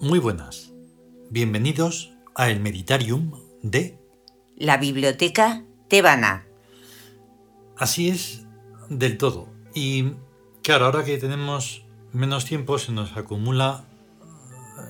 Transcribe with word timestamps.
buenas. 0.00 0.72
Bienvenidos 1.30 2.12
a 2.34 2.50
el 2.50 2.60
Meditarium 2.60 3.32
de... 3.62 3.98
La 4.56 4.76
biblioteca 4.76 5.64
tebana. 5.88 6.46
Así 7.76 8.08
es 8.08 8.44
del 8.88 9.18
todo. 9.18 9.48
Y 9.74 10.12
claro, 10.62 10.86
ahora 10.86 11.04
que 11.04 11.18
tenemos 11.18 11.84
menos 12.12 12.44
tiempo 12.44 12.78
se 12.78 12.92
nos 12.92 13.16
acumula 13.16 13.84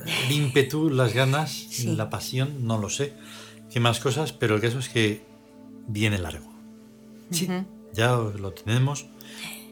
el 0.06 0.32
ímpetu, 0.32 0.90
las 0.90 1.12
ganas, 1.14 1.50
Sí. 1.70 1.94
la 1.96 2.10
pasión, 2.10 2.66
no 2.66 2.78
lo 2.78 2.88
sé, 2.88 3.12
qué 3.70 3.80
más 3.80 4.00
cosas, 4.00 4.32
pero 4.32 4.54
el 4.56 4.60
caso 4.60 4.78
es 4.78 4.88
que 4.88 5.22
viene 5.86 6.18
largo. 6.18 6.52
Sí, 7.30 7.46
ya 7.92 8.12
lo 8.16 8.52
tenemos 8.52 9.06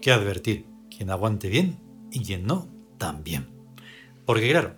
que 0.03 0.13
advertir. 0.13 0.67
Quien 0.95 1.11
aguante 1.11 1.49
bien 1.49 1.79
y 2.11 2.23
quien 2.23 2.47
no, 2.47 2.69
también. 2.99 3.49
Porque 4.27 4.51
claro, 4.51 4.75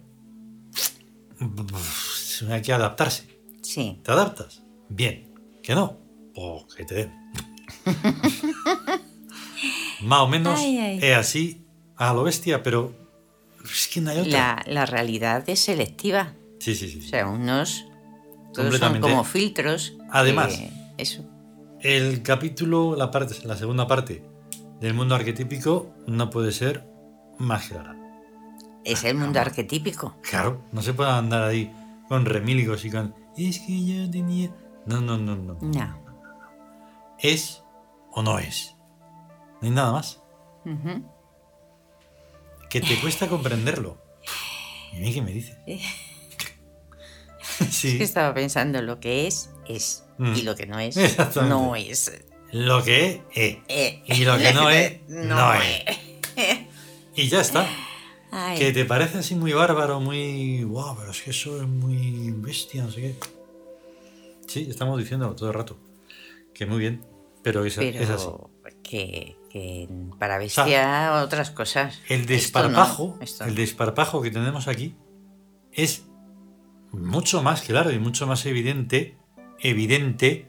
hay 2.51 2.63
que 2.63 2.73
adaptarse. 2.73 3.41
Sí. 3.63 4.01
¿Te 4.05 4.13
adaptas? 4.13 4.63
Bien. 4.89 5.35
¿Que 5.63 5.75
no? 5.75 5.99
Pues 6.35 6.75
que 6.77 6.85
te 6.85 6.95
den. 6.95 7.13
Más 10.03 10.21
o 10.21 10.29
menos 10.29 10.59
Ay, 10.59 10.79
ay. 10.79 10.99
es 11.03 11.17
así 11.17 11.67
a 11.97 12.13
lo 12.15 12.23
bestia, 12.23 12.63
pero 12.63 12.95
es 13.65 13.89
que 13.89 14.01
no 14.01 14.11
hay 14.11 14.19
otra. 14.21 14.31
La, 14.31 14.63
la 14.73 14.87
realidad 14.87 15.43
es 15.49 15.59
selectiva. 15.61 16.35
Sí, 16.61 16.75
sí, 16.75 16.89
sí. 16.89 17.01
O 17.05 17.09
sea, 17.09 17.27
unos 17.27 17.85
todos 18.55 18.79
son 18.79 19.01
como 19.01 19.25
filtros. 19.25 19.95
Además. 20.11 20.55
que- 20.57 20.71
eso. 20.99 21.25
El 21.81 22.23
capítulo, 22.23 22.97
la, 22.97 23.11
parte, 23.11 23.35
la 23.45 23.57
segunda 23.57 23.87
parte 23.87 24.25
del 24.81 24.95
mundo 24.95 25.15
arquetípico 25.15 25.95
no 26.07 26.31
puede 26.31 26.53
ser 26.53 26.87
más 27.39 27.69
clara. 27.69 27.97
Es 28.93 29.05
el 29.05 29.17
mundo 29.17 29.41
arquetípico. 29.41 30.17
Claro, 30.23 30.63
no 30.73 30.83
se 30.83 30.95
puede 30.95 31.11
andar 31.11 31.45
ahí 31.45 31.73
con 32.09 32.25
remilgos 32.25 32.85
y 32.85 32.91
con... 32.91 33.15
Es 33.37 33.61
que 33.61 33.85
yo 33.87 34.11
tenía... 34.11 34.51
No, 34.87 35.01
no, 35.01 35.19
no, 35.19 35.37
no. 35.37 35.59
No. 35.61 36.03
¿Es 37.19 37.63
o 38.13 38.23
no 38.23 38.39
es? 38.39 38.75
No 39.61 39.69
hay 39.69 39.71
nada 39.71 39.93
más. 39.93 40.23
Que 42.71 42.81
te 42.81 42.99
cuesta 43.01 43.29
comprenderlo. 43.29 43.99
¿Y 44.93 44.97
a 44.97 45.01
mí 45.01 45.13
qué 45.13 45.23
me 45.23 45.33
dices? 45.33 45.57
Es 47.61 47.81
que 47.83 48.05
estaba 48.05 48.33
pensando 48.35 48.81
lo 48.83 49.01
que 49.01 49.27
es, 49.27 49.51
es. 49.67 50.05
Mm. 50.19 50.35
Y 50.37 50.43
lo 50.43 50.55
que 50.55 50.67
no 50.67 50.79
es, 50.79 50.97
no 51.37 51.75
es. 51.75 52.13
Lo 52.53 52.85
que 52.85 53.23
es, 53.35 53.59
Eh. 53.69 54.03
Y 54.07 54.25
lo 54.25 54.39
que 54.39 54.53
no 54.53 54.71
es, 54.71 55.01
no 55.09 55.55
es. 55.55 55.85
es. 56.37 56.59
Y 57.17 57.29
ya 57.29 57.41
está. 57.41 57.67
Ay, 58.31 58.59
Que 58.59 58.73
te 58.73 58.85
parece 58.85 59.19
así 59.19 59.35
muy 59.35 59.53
bárbaro, 59.53 60.01
muy... 60.01 60.65
Wow, 60.65 60.97
pero 60.99 61.11
es 61.11 61.23
que 61.23 61.31
eso 61.31 61.61
es 61.61 61.69
muy 61.69 62.33
bestia, 62.37 62.85
no 62.85 62.91
sé 62.91 63.01
qué. 63.01 63.15
Sí, 64.47 64.67
estamos 64.69 64.99
diciéndolo 64.99 65.35
todo 65.35 65.49
el 65.49 65.55
rato. 65.55 65.79
Que 66.55 66.67
muy 66.67 66.79
bien. 66.79 67.05
Pero 67.43 67.65
es, 67.65 67.77
pero 67.77 67.99
es 67.99 68.11
así. 68.11 68.29
que, 68.83 69.37
que 69.51 69.89
para 70.19 70.39
bestia 70.39 71.23
otras 71.23 71.51
cosas. 71.51 72.01
El 72.09 72.23
Esto 72.23 72.29
no, 72.29 72.35
desparpajo, 72.35 73.19
el 73.47 73.55
desparpajo 73.55 74.23
que 74.23 74.31
tenemos 74.31 74.69
aquí 74.69 74.97
es 75.73 76.05
mucho 76.91 77.43
más 77.43 77.63
claro 77.63 77.93
y 77.93 77.99
mucho 77.99 78.27
más 78.27 78.45
evidente, 78.47 79.17
evidente 79.61 80.49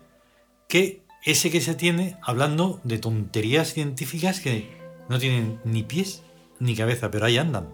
que 0.67 1.03
ese 1.23 1.51
que 1.51 1.61
se 1.61 1.75
tiene 1.75 2.17
hablando 2.21 2.79
de 2.83 2.97
tonterías 2.97 3.73
científicas 3.73 4.39
que 4.39 4.77
no 5.09 5.19
tienen 5.19 5.59
ni 5.63 5.83
pies 5.83 6.23
ni 6.59 6.75
cabeza, 6.75 7.09
pero 7.11 7.25
ahí 7.25 7.37
andan. 7.37 7.69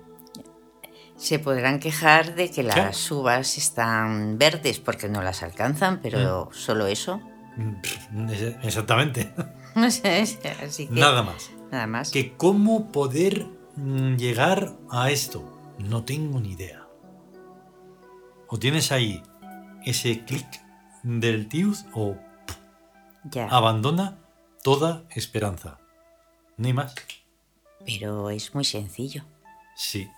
Se 1.18 1.40
podrán 1.40 1.80
quejar 1.80 2.36
de 2.36 2.52
que 2.52 2.62
las 2.64 3.10
uvas 3.10 3.58
están 3.58 4.38
verdes 4.38 4.80
porque 4.80 5.08
no 5.08 5.22
las 5.22 5.44
alcanzan, 5.44 6.02
pero 6.02 6.50
solo 6.52 6.88
eso. 6.88 7.22
Mm, 7.56 8.30
Exactamente. 8.64 9.34
Así 9.76 10.88
que 10.88 10.94
Nada 10.94 11.24
más. 11.24 11.52
nada 11.72 11.88
más. 11.88 12.12
Que 12.12 12.36
cómo 12.36 12.92
poder 12.92 13.48
mm, 13.78 14.16
llegar 14.18 14.74
a 14.92 15.10
esto, 15.10 15.58
no 15.80 16.04
tengo 16.04 16.40
ni 16.42 16.52
idea. 16.52 16.86
O 18.48 18.60
tienes 18.60 18.92
ahí 18.92 19.24
ese 19.86 20.24
clic 20.26 20.46
del 21.04 21.48
tiud 21.48 21.78
o 21.94 22.16
Ya, 23.32 23.48
abandona 23.48 24.18
toda 24.64 25.04
esperanza. 25.12 25.78
Ni 26.58 26.74
más. 26.74 26.94
Pero 27.86 28.30
es 28.30 28.54
muy 28.56 28.66
sencillo. 28.66 29.24
Sí. 29.76 30.10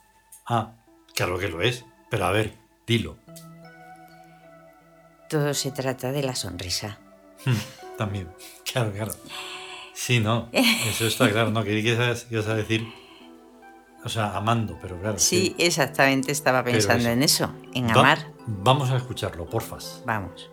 Ah, 0.46 0.72
claro 1.16 1.38
que 1.38 1.48
lo 1.50 1.62
es. 1.62 1.86
Pero 2.10 2.26
a 2.26 2.32
ver, 2.32 2.54
dilo. 2.86 3.18
Todo 5.30 5.54
se 5.54 5.72
trata 5.72 6.12
de 6.12 6.24
la 6.24 6.36
sonrisa. 6.36 6.98
También. 7.98 8.30
Claro, 8.72 8.92
claro. 8.94 9.14
Sí, 9.94 10.20
no. 10.20 10.50
Eso 10.54 11.08
está 11.08 11.30
claro. 11.30 11.52
No, 11.52 11.64
que 11.64 11.74
ibas 11.80 12.48
a 12.48 12.56
decir. 12.56 12.88
O 14.06 14.10
sea, 14.10 14.38
amando, 14.38 14.78
pero 14.82 14.98
claro. 15.02 15.20
Sí, 15.20 15.54
exactamente, 15.58 16.32
estaba 16.32 16.64
pensando 16.64 17.02
eso. 17.04 17.10
en 17.10 17.24
eso, 17.24 17.54
en 17.74 17.88
Va- 17.88 17.94
amar. 17.94 18.32
Vamos 18.46 18.90
a 18.92 18.96
escucharlo, 18.98 19.50
porfas. 19.50 20.02
Vamos. 20.06 20.50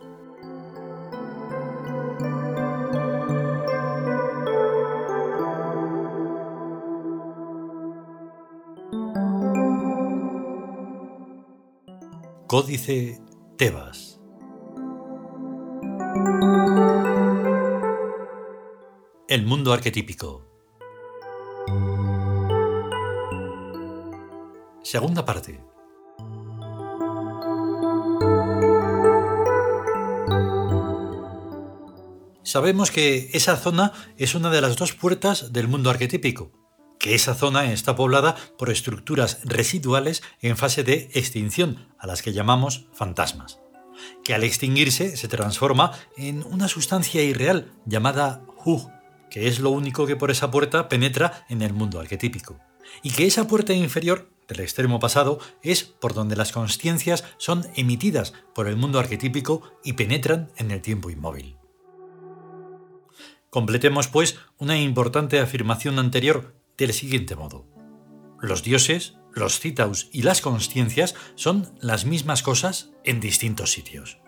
Códice 12.56 13.20
Tebas. 13.58 14.20
El 19.28 19.44
mundo 19.44 19.72
arquetípico. 19.72 20.46
Segunda 24.84 25.24
parte. 25.24 25.60
Sabemos 32.44 32.92
que 32.92 33.30
esa 33.32 33.56
zona 33.56 33.92
es 34.16 34.36
una 34.36 34.50
de 34.50 34.60
las 34.60 34.76
dos 34.76 34.92
puertas 34.92 35.52
del 35.52 35.66
mundo 35.66 35.90
arquetípico, 35.90 36.52
que 37.04 37.14
esa 37.14 37.34
zona 37.34 37.70
está 37.70 37.94
poblada 37.96 38.34
por 38.56 38.70
estructuras 38.70 39.40
residuales 39.44 40.22
en 40.40 40.56
fase 40.56 40.84
de 40.84 41.10
extinción, 41.12 41.86
a 41.98 42.06
las 42.06 42.22
que 42.22 42.32
llamamos 42.32 42.86
fantasmas, 42.94 43.60
que 44.24 44.32
al 44.32 44.42
extinguirse 44.42 45.14
se 45.18 45.28
transforma 45.28 45.92
en 46.16 46.42
una 46.44 46.66
sustancia 46.66 47.22
irreal 47.22 47.70
llamada 47.84 48.46
Hu, 48.64 48.88
que 49.28 49.48
es 49.48 49.60
lo 49.60 49.68
único 49.68 50.06
que 50.06 50.16
por 50.16 50.30
esa 50.30 50.50
puerta 50.50 50.88
penetra 50.88 51.44
en 51.50 51.60
el 51.60 51.74
mundo 51.74 52.00
arquetípico, 52.00 52.58
y 53.02 53.10
que 53.10 53.26
esa 53.26 53.46
puerta 53.46 53.74
inferior 53.74 54.30
del 54.48 54.60
extremo 54.60 54.98
pasado 54.98 55.40
es 55.60 55.84
por 55.84 56.14
donde 56.14 56.36
las 56.36 56.52
consciencias 56.52 57.22
son 57.36 57.66
emitidas 57.76 58.32
por 58.54 58.66
el 58.66 58.76
mundo 58.76 58.98
arquetípico 58.98 59.60
y 59.84 59.92
penetran 59.92 60.50
en 60.56 60.70
el 60.70 60.80
tiempo 60.80 61.10
inmóvil. 61.10 61.58
Completemos, 63.50 64.08
pues, 64.08 64.38
una 64.56 64.78
importante 64.78 65.38
afirmación 65.38 65.98
anterior 65.98 66.63
del 66.76 66.92
siguiente 66.92 67.36
modo. 67.36 67.66
Los 68.40 68.62
dioses, 68.62 69.14
los 69.32 69.58
citaus 69.58 70.08
y 70.12 70.22
las 70.22 70.40
consciencias 70.40 71.14
son 71.34 71.74
las 71.80 72.04
mismas 72.04 72.42
cosas 72.42 72.90
en 73.04 73.20
distintos 73.20 73.72
sitios. 73.72 74.18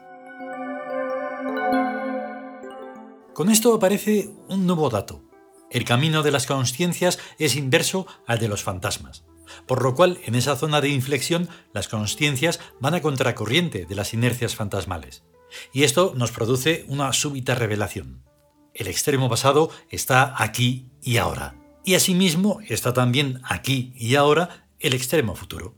Con 3.34 3.50
esto 3.50 3.74
aparece 3.74 4.30
un 4.48 4.66
nuevo 4.66 4.88
dato. 4.88 5.22
El 5.70 5.84
camino 5.84 6.22
de 6.22 6.30
las 6.30 6.46
consciencias 6.46 7.18
es 7.38 7.56
inverso 7.56 8.06
al 8.26 8.38
de 8.38 8.48
los 8.48 8.62
fantasmas, 8.62 9.24
por 9.66 9.82
lo 9.82 9.94
cual 9.94 10.18
en 10.24 10.34
esa 10.34 10.56
zona 10.56 10.80
de 10.80 10.88
inflexión 10.88 11.48
las 11.74 11.88
consciencias 11.88 12.60
van 12.80 12.94
a 12.94 13.02
contracorriente 13.02 13.84
de 13.84 13.94
las 13.94 14.14
inercias 14.14 14.54
fantasmales. 14.54 15.24
Y 15.72 15.82
esto 15.82 16.14
nos 16.16 16.32
produce 16.32 16.86
una 16.88 17.12
súbita 17.12 17.54
revelación. 17.54 18.24
El 18.72 18.88
extremo 18.88 19.28
pasado 19.28 19.70
está 19.90 20.34
aquí 20.42 20.90
y 21.02 21.18
ahora. 21.18 21.65
Y 21.86 21.94
asimismo 21.94 22.58
está 22.68 22.92
también 22.92 23.40
aquí 23.44 23.92
y 23.94 24.16
ahora 24.16 24.66
el 24.80 24.92
extremo 24.92 25.36
futuro. 25.36 25.76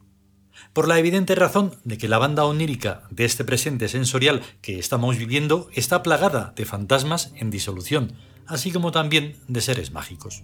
Por 0.73 0.89
la 0.89 0.99
evidente 0.99 1.35
razón 1.35 1.75
de 1.85 1.99
que 1.99 2.09
la 2.09 2.17
banda 2.17 2.47
onírica 2.47 3.03
de 3.11 3.27
este 3.27 3.45
presente 3.45 3.89
sensorial 3.89 4.41
que 4.63 4.79
estamos 4.79 5.19
viviendo 5.19 5.69
está 5.75 6.03
plagada 6.03 6.55
de 6.57 6.65
fantasmas 6.65 7.33
en 7.37 7.51
disolución, 7.51 8.15
así 8.47 8.73
como 8.73 8.91
también 8.91 9.37
de 9.49 9.61
seres 9.61 9.93
mágicos. 9.93 10.43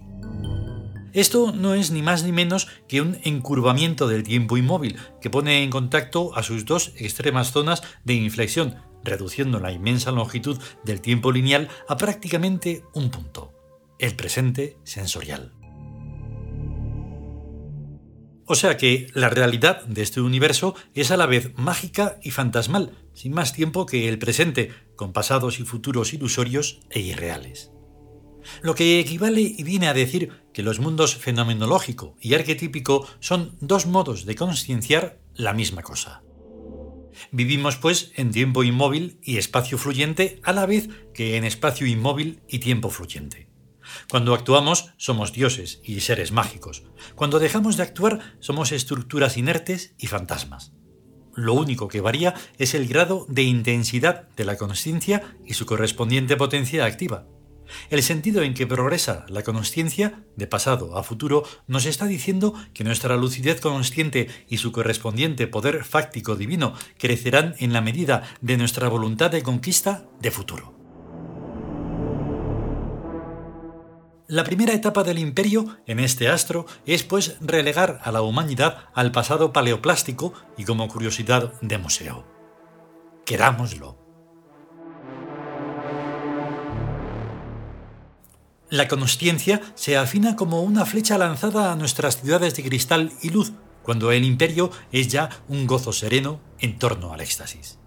Esto 1.13 1.51
no 1.51 1.73
es 1.73 1.89
ni 1.89 2.03
más 2.03 2.23
ni 2.23 2.31
menos 2.31 2.67
que 2.87 3.01
un 3.01 3.17
encurvamiento 3.23 4.07
del 4.07 4.21
tiempo 4.21 4.57
inmóvil 4.57 4.99
que 5.19 5.31
pone 5.31 5.63
en 5.63 5.71
contacto 5.71 6.35
a 6.37 6.43
sus 6.43 6.65
dos 6.65 6.93
extremas 6.95 7.51
zonas 7.51 7.81
de 8.03 8.13
inflexión, 8.13 8.75
reduciendo 9.03 9.59
la 9.59 9.71
inmensa 9.71 10.11
longitud 10.11 10.59
del 10.83 11.01
tiempo 11.01 11.31
lineal 11.31 11.69
a 11.89 11.97
prácticamente 11.97 12.83
un 12.93 13.09
punto, 13.09 13.51
el 13.97 14.15
presente 14.15 14.77
sensorial. 14.83 15.54
O 18.47 18.55
sea 18.55 18.77
que 18.77 19.07
la 19.13 19.29
realidad 19.29 19.83
de 19.85 20.03
este 20.03 20.21
universo 20.21 20.75
es 20.93 21.09
a 21.09 21.17
la 21.17 21.25
vez 21.25 21.51
mágica 21.57 22.19
y 22.21 22.31
fantasmal, 22.31 22.91
sin 23.13 23.33
más 23.33 23.53
tiempo 23.53 23.85
que 23.85 24.07
el 24.07 24.19
presente, 24.19 24.71
con 24.95 25.13
pasados 25.13 25.59
y 25.59 25.63
futuros 25.63 26.13
ilusorios 26.13 26.79
e 26.91 26.99
irreales. 26.99 27.71
Lo 28.61 28.75
que 28.75 28.99
equivale 28.99 29.41
y 29.41 29.63
viene 29.63 29.87
a 29.87 29.95
decir 29.95 30.31
que 30.53 30.61
los 30.61 30.79
mundos 30.79 31.15
fenomenológico 31.15 32.15
y 32.21 32.35
arquetípico 32.35 33.07
son 33.19 33.55
dos 33.59 33.87
modos 33.87 34.25
de 34.25 34.35
concienciar 34.35 35.19
la 35.33 35.53
misma 35.53 35.81
cosa. 35.81 36.21
Vivimos, 37.31 37.77
pues, 37.77 38.11
en 38.15 38.31
tiempo 38.31 38.63
inmóvil 38.63 39.19
y 39.23 39.37
espacio 39.37 39.77
fluyente 39.77 40.39
a 40.43 40.53
la 40.53 40.65
vez 40.65 40.89
que 41.13 41.37
en 41.37 41.45
espacio 41.45 41.87
inmóvil 41.87 42.41
y 42.47 42.59
tiempo 42.59 42.89
fluyente. 42.89 43.47
Cuando 44.09 44.33
actuamos 44.33 44.93
somos 44.97 45.33
dioses 45.33 45.81
y 45.83 45.99
seres 45.99 46.31
mágicos. 46.31 46.83
Cuando 47.15 47.39
dejamos 47.39 47.77
de 47.77 47.83
actuar 47.83 48.35
somos 48.39 48.71
estructuras 48.71 49.37
inertes 49.37 49.93
y 49.97 50.07
fantasmas. 50.07 50.73
Lo 51.35 51.53
único 51.53 51.87
que 51.87 52.01
varía 52.01 52.33
es 52.57 52.73
el 52.73 52.87
grado 52.87 53.25
de 53.27 53.43
intensidad 53.43 54.29
de 54.37 54.45
la 54.45 54.57
conciencia 54.57 55.35
y 55.45 55.53
su 55.53 55.65
correspondiente 55.65 56.37
potencia 56.37 56.85
activa. 56.85 57.25
El 57.89 58.03
sentido 58.03 58.43
en 58.43 58.53
que 58.53 58.67
progresa 58.67 59.25
la 59.27 59.43
consciencia, 59.43 60.23
de 60.35 60.47
pasado 60.47 60.97
a 60.97 61.03
futuro, 61.03 61.43
nos 61.67 61.85
está 61.85 62.05
diciendo 62.05 62.53
que 62.73 62.83
nuestra 62.83 63.17
lucidez 63.17 63.59
consciente 63.59 64.27
y 64.47 64.57
su 64.57 64.71
correspondiente 64.71 65.47
poder 65.47 65.83
fáctico 65.83 66.35
divino 66.35 66.73
crecerán 66.97 67.55
en 67.59 67.73
la 67.73 67.81
medida 67.81 68.23
de 68.41 68.57
nuestra 68.57 68.87
voluntad 68.87 69.31
de 69.31 69.43
conquista 69.43 70.05
de 70.21 70.31
futuro. 70.31 70.74
La 74.27 74.43
primera 74.43 74.73
etapa 74.73 75.03
del 75.03 75.19
imperio 75.19 75.77
en 75.85 75.99
este 75.99 76.29
astro 76.29 76.65
es 76.87 77.03
pues 77.03 77.37
relegar 77.41 77.99
a 78.03 78.11
la 78.11 78.23
humanidad 78.23 78.85
al 78.95 79.11
pasado 79.11 79.53
paleoplástico 79.53 80.33
y 80.57 80.65
como 80.65 80.87
curiosidad 80.87 81.53
de 81.61 81.77
museo. 81.77 82.25
Querámoslo. 83.23 83.99
La 88.71 88.87
consciencia 88.87 89.61
se 89.75 89.95
afina 89.95 90.35
como 90.35 90.63
una 90.63 90.87
flecha 90.87 91.19
lanzada 91.19 91.71
a 91.71 91.75
nuestras 91.75 92.19
ciudades 92.19 92.55
de 92.55 92.63
cristal 92.63 93.11
y 93.21 93.29
luz, 93.29 93.53
cuando 93.83 94.11
el 94.11 94.23
imperio 94.23 94.71
es 94.91 95.07
ya 95.07 95.29
un 95.47 95.67
gozo 95.67 95.93
sereno 95.93 96.39
en 96.57 96.79
torno 96.79 97.13
al 97.13 97.21
éxtasis. 97.21 97.77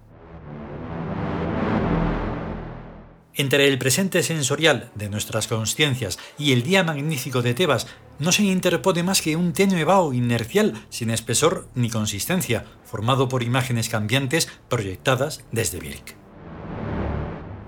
Entre 3.38 3.68
el 3.68 3.78
presente 3.78 4.24
sensorial 4.24 4.90
de 4.96 5.08
nuestras 5.08 5.46
conciencias 5.46 6.18
y 6.38 6.50
el 6.50 6.64
día 6.64 6.82
magnífico 6.82 7.40
de 7.40 7.54
Tebas 7.54 7.86
no 8.18 8.32
se 8.32 8.42
interpone 8.42 9.04
más 9.04 9.22
que 9.22 9.36
un 9.36 9.52
tenue 9.52 9.84
vaho 9.84 10.12
inercial 10.12 10.74
sin 10.90 11.10
espesor 11.10 11.68
ni 11.76 11.88
consistencia, 11.88 12.64
formado 12.84 13.28
por 13.28 13.44
imágenes 13.44 13.88
cambiantes 13.88 14.48
proyectadas 14.68 15.44
desde 15.52 15.78
Birk. 15.78 16.16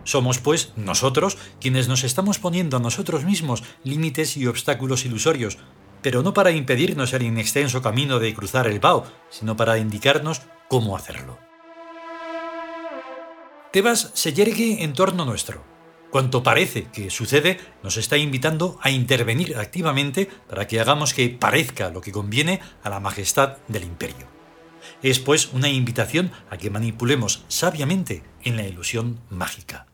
Somos, 0.02 0.38
pues, 0.38 0.72
nosotros 0.74 1.38
quienes 1.60 1.86
nos 1.86 2.02
estamos 2.02 2.40
poniendo 2.40 2.78
a 2.78 2.80
nosotros 2.80 3.24
mismos 3.24 3.62
límites 3.84 4.36
y 4.36 4.48
obstáculos 4.48 5.04
ilusorios, 5.04 5.58
pero 6.02 6.24
no 6.24 6.34
para 6.34 6.50
impedirnos 6.50 7.12
el 7.12 7.22
inextenso 7.22 7.80
camino 7.80 8.18
de 8.18 8.34
cruzar 8.34 8.66
el 8.66 8.80
Bao, 8.80 9.06
sino 9.28 9.56
para 9.56 9.78
indicarnos 9.78 10.42
cómo 10.68 10.96
hacerlo. 10.96 11.49
Tebas 13.72 14.10
se 14.14 14.32
yergue 14.32 14.82
en 14.82 14.94
torno 14.94 15.24
nuestro. 15.24 15.64
Cuanto 16.10 16.42
parece 16.42 16.88
que 16.92 17.08
sucede, 17.08 17.60
nos 17.84 17.98
está 17.98 18.16
invitando 18.16 18.80
a 18.82 18.90
intervenir 18.90 19.56
activamente 19.56 20.28
para 20.48 20.66
que 20.66 20.80
hagamos 20.80 21.14
que 21.14 21.28
parezca 21.28 21.90
lo 21.90 22.00
que 22.00 22.10
conviene 22.10 22.60
a 22.82 22.90
la 22.90 22.98
majestad 22.98 23.58
del 23.68 23.84
imperio. 23.84 24.26
Es 25.04 25.20
pues 25.20 25.50
una 25.52 25.68
invitación 25.68 26.32
a 26.50 26.56
que 26.56 26.68
manipulemos 26.68 27.44
sabiamente 27.46 28.24
en 28.42 28.56
la 28.56 28.66
ilusión 28.66 29.20
mágica. 29.30 29.86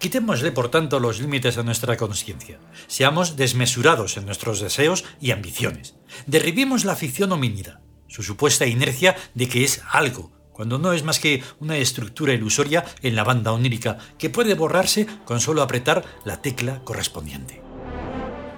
Quitémosle, 0.00 0.50
por 0.50 0.68
tanto, 0.68 0.98
los 0.98 1.20
límites 1.20 1.58
a 1.58 1.62
nuestra 1.62 1.96
conciencia. 1.96 2.58
Seamos 2.88 3.36
desmesurados 3.36 4.16
en 4.16 4.26
nuestros 4.26 4.58
deseos 4.58 5.04
y 5.20 5.30
ambiciones. 5.30 5.94
Derribemos 6.26 6.84
la 6.84 6.96
ficción 6.96 7.30
homínida, 7.30 7.80
su 8.08 8.24
supuesta 8.24 8.66
inercia 8.66 9.14
de 9.34 9.48
que 9.48 9.62
es 9.62 9.82
algo, 9.88 10.32
cuando 10.62 10.78
no 10.78 10.92
es 10.92 11.02
más 11.02 11.18
que 11.18 11.42
una 11.58 11.76
estructura 11.76 12.34
ilusoria 12.34 12.84
en 13.02 13.16
la 13.16 13.24
banda 13.24 13.50
onírica 13.50 13.98
que 14.16 14.30
puede 14.30 14.54
borrarse 14.54 15.08
con 15.24 15.40
solo 15.40 15.60
apretar 15.60 16.04
la 16.24 16.40
tecla 16.40 16.82
correspondiente. 16.84 17.60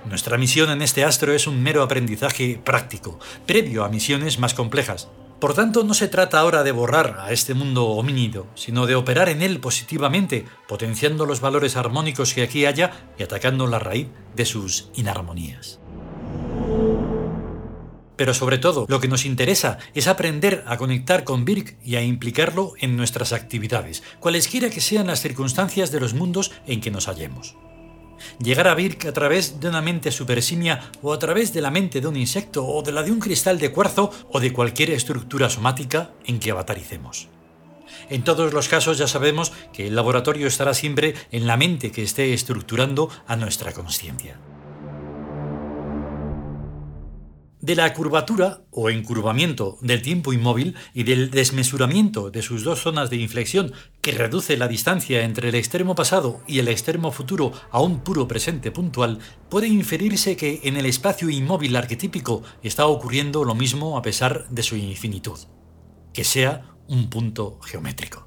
Nuestra 0.04 0.36
misión 0.36 0.68
en 0.68 0.82
este 0.82 1.02
astro 1.02 1.32
es 1.32 1.46
un 1.46 1.62
mero 1.62 1.82
aprendizaje 1.82 2.60
práctico, 2.62 3.18
previo 3.46 3.84
a 3.84 3.88
misiones 3.88 4.38
más 4.38 4.52
complejas. 4.52 5.08
Por 5.40 5.54
tanto, 5.54 5.82
no 5.82 5.94
se 5.94 6.08
trata 6.08 6.40
ahora 6.40 6.62
de 6.62 6.72
borrar 6.72 7.20
a 7.20 7.32
este 7.32 7.54
mundo 7.54 7.86
homínido, 7.86 8.48
sino 8.54 8.84
de 8.84 8.96
operar 8.96 9.30
en 9.30 9.40
él 9.40 9.58
positivamente, 9.58 10.44
potenciando 10.68 11.24
los 11.24 11.40
valores 11.40 11.74
armónicos 11.74 12.34
que 12.34 12.42
aquí 12.42 12.66
haya 12.66 13.08
y 13.18 13.22
atacando 13.22 13.66
la 13.66 13.78
raíz 13.78 14.08
de 14.36 14.44
sus 14.44 14.90
inarmonías. 14.94 15.80
Pero 18.16 18.34
sobre 18.34 18.58
todo, 18.58 18.86
lo 18.88 19.00
que 19.00 19.08
nos 19.08 19.24
interesa 19.24 19.78
es 19.94 20.06
aprender 20.06 20.64
a 20.66 20.76
conectar 20.76 21.24
con 21.24 21.44
Birk 21.44 21.76
y 21.84 21.96
a 21.96 22.02
implicarlo 22.02 22.74
en 22.78 22.96
nuestras 22.96 23.32
actividades, 23.32 24.02
cualesquiera 24.20 24.70
que 24.70 24.80
sean 24.80 25.08
las 25.08 25.20
circunstancias 25.20 25.90
de 25.90 26.00
los 26.00 26.14
mundos 26.14 26.52
en 26.66 26.80
que 26.80 26.90
nos 26.90 27.06
hallemos. 27.08 27.56
Llegar 28.38 28.68
a 28.68 28.74
Birk 28.74 29.06
a 29.06 29.12
través 29.12 29.60
de 29.60 29.68
una 29.68 29.82
mente 29.82 30.10
supersimia 30.10 30.90
o 31.02 31.12
a 31.12 31.18
través 31.18 31.52
de 31.52 31.60
la 31.60 31.70
mente 31.70 32.00
de 32.00 32.06
un 32.06 32.16
insecto 32.16 32.64
o 32.64 32.82
de 32.82 32.92
la 32.92 33.02
de 33.02 33.10
un 33.10 33.20
cristal 33.20 33.58
de 33.58 33.72
cuarzo 33.72 34.10
o 34.30 34.40
de 34.40 34.52
cualquier 34.52 34.90
estructura 34.90 35.50
somática 35.50 36.12
en 36.24 36.38
que 36.38 36.50
avataricemos. 36.50 37.28
En 38.08 38.22
todos 38.22 38.52
los 38.52 38.68
casos 38.68 38.98
ya 38.98 39.08
sabemos 39.08 39.52
que 39.72 39.86
el 39.86 39.96
laboratorio 39.96 40.46
estará 40.46 40.74
siempre 40.74 41.14
en 41.30 41.46
la 41.46 41.56
mente 41.56 41.90
que 41.90 42.02
esté 42.02 42.32
estructurando 42.32 43.08
a 43.26 43.36
nuestra 43.36 43.72
conciencia. 43.72 44.38
De 47.64 47.76
la 47.76 47.94
curvatura 47.94 48.60
o 48.70 48.90
encurvamiento 48.90 49.78
del 49.80 50.02
tiempo 50.02 50.34
inmóvil 50.34 50.74
y 50.92 51.04
del 51.04 51.30
desmesuramiento 51.30 52.30
de 52.30 52.42
sus 52.42 52.62
dos 52.62 52.80
zonas 52.80 53.08
de 53.08 53.16
inflexión 53.16 53.72
que 54.02 54.12
reduce 54.12 54.58
la 54.58 54.68
distancia 54.68 55.22
entre 55.22 55.48
el 55.48 55.54
extremo 55.54 55.94
pasado 55.94 56.42
y 56.46 56.58
el 56.58 56.68
extremo 56.68 57.10
futuro 57.10 57.52
a 57.70 57.80
un 57.80 58.00
puro 58.00 58.28
presente 58.28 58.70
puntual, 58.70 59.18
puede 59.48 59.68
inferirse 59.68 60.36
que 60.36 60.60
en 60.64 60.76
el 60.76 60.84
espacio 60.84 61.30
inmóvil 61.30 61.74
arquetípico 61.74 62.42
está 62.62 62.84
ocurriendo 62.86 63.44
lo 63.44 63.54
mismo 63.54 63.96
a 63.96 64.02
pesar 64.02 64.46
de 64.50 64.62
su 64.62 64.76
infinitud, 64.76 65.38
que 66.12 66.24
sea 66.24 66.76
un 66.86 67.08
punto 67.08 67.60
geométrico. 67.62 68.23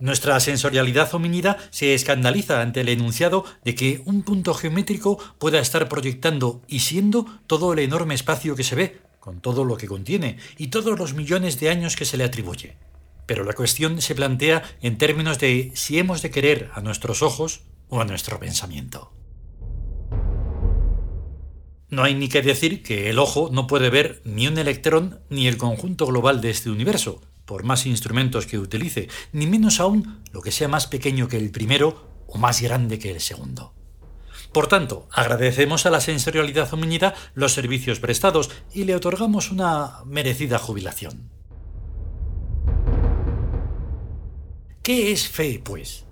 Nuestra 0.00 0.40
sensorialidad 0.40 1.14
hominida 1.14 1.58
se 1.68 1.92
escandaliza 1.92 2.62
ante 2.62 2.80
el 2.80 2.88
enunciado 2.88 3.44
de 3.64 3.74
que 3.74 4.00
un 4.06 4.22
punto 4.22 4.54
geométrico 4.54 5.18
pueda 5.38 5.60
estar 5.60 5.90
proyectando 5.90 6.62
y 6.66 6.80
siendo 6.80 7.26
todo 7.46 7.74
el 7.74 7.80
enorme 7.80 8.14
espacio 8.14 8.56
que 8.56 8.64
se 8.64 8.76
ve, 8.76 9.02
con 9.20 9.42
todo 9.42 9.66
lo 9.66 9.76
que 9.76 9.86
contiene 9.86 10.38
y 10.56 10.68
todos 10.68 10.98
los 10.98 11.12
millones 11.12 11.60
de 11.60 11.68
años 11.68 11.96
que 11.96 12.06
se 12.06 12.16
le 12.16 12.24
atribuye. 12.24 12.78
Pero 13.26 13.44
la 13.44 13.52
cuestión 13.52 14.00
se 14.00 14.14
plantea 14.14 14.62
en 14.80 14.96
términos 14.96 15.38
de 15.38 15.70
si 15.74 15.98
hemos 15.98 16.22
de 16.22 16.30
querer 16.30 16.70
a 16.72 16.80
nuestros 16.80 17.20
ojos 17.22 17.60
o 17.90 18.00
a 18.00 18.06
nuestro 18.06 18.40
pensamiento. 18.40 19.12
No 21.90 22.04
hay 22.04 22.14
ni 22.14 22.28
que 22.30 22.40
decir 22.40 22.82
que 22.82 23.10
el 23.10 23.18
ojo 23.18 23.50
no 23.52 23.66
puede 23.66 23.90
ver 23.90 24.22
ni 24.24 24.48
un 24.48 24.56
electrón 24.56 25.20
ni 25.28 25.46
el 25.46 25.58
conjunto 25.58 26.06
global 26.06 26.40
de 26.40 26.50
este 26.50 26.70
universo, 26.70 27.20
por 27.50 27.64
más 27.64 27.84
instrumentos 27.84 28.46
que 28.46 28.60
utilice, 28.60 29.08
ni 29.32 29.48
menos 29.48 29.80
aún 29.80 30.22
lo 30.30 30.40
que 30.40 30.52
sea 30.52 30.68
más 30.68 30.86
pequeño 30.86 31.26
que 31.26 31.36
el 31.36 31.50
primero 31.50 32.06
o 32.28 32.38
más 32.38 32.60
grande 32.60 33.00
que 33.00 33.10
el 33.10 33.20
segundo. 33.20 33.74
Por 34.52 34.68
tanto, 34.68 35.08
agradecemos 35.10 35.84
a 35.84 35.90
la 35.90 36.00
sensorialidad 36.00 36.72
homínida 36.72 37.12
los 37.34 37.52
servicios 37.52 37.98
prestados 37.98 38.50
y 38.72 38.84
le 38.84 38.94
otorgamos 38.94 39.50
una 39.50 40.04
merecida 40.04 40.60
jubilación. 40.60 41.28
¿Qué 44.84 45.10
es 45.10 45.26
fe, 45.26 45.60
pues? 45.64 46.06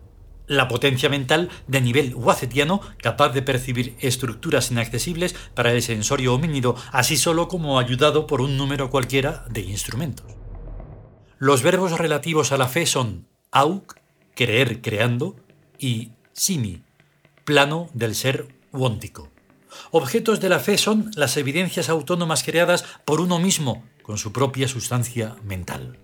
La 0.49 0.66
potencia 0.66 1.09
mental 1.09 1.50
de 1.68 1.80
nivel 1.80 2.16
wacetiano 2.16 2.80
capaz 3.00 3.28
de 3.28 3.42
percibir 3.42 3.97
estructuras 4.00 4.73
inaccesibles 4.73 5.37
para 5.54 5.71
el 5.71 5.83
sensorio 5.83 6.35
homínido, 6.35 6.75
así 6.90 7.16
solo 7.16 7.47
como 7.47 7.78
ayudado 7.78 8.26
por 8.26 8.40
un 8.40 8.57
número 8.57 8.90
cualquiera 8.90 9.45
de 9.50 9.61
instrumentos. 9.61 10.38
Los 11.38 11.62
verbos 11.62 11.97
relativos 11.97 12.50
a 12.50 12.59
la 12.59 12.66
fe 12.66 12.85
son 12.85 13.28
auk, 13.52 13.95
creer 14.35 14.80
creando, 14.80 15.37
y 15.78 16.11
simi, 16.33 16.83
plano 17.45 17.88
del 17.95 18.16
ser 18.16 18.49
uóntico. 18.73 19.30
Objetos 19.92 20.40
de 20.40 20.49
la 20.49 20.59
fe 20.59 20.78
son 20.78 21.12
las 21.14 21.37
evidencias 21.37 21.88
autónomas 21.88 22.42
creadas 22.42 22.85
por 23.04 23.21
uno 23.21 23.38
mismo 23.38 23.85
con 24.02 24.18
su 24.18 24.33
propia 24.33 24.66
sustancia 24.66 25.37
mental. 25.45 25.99